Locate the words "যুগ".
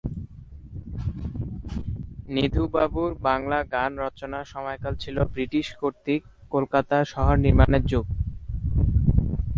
7.85-8.05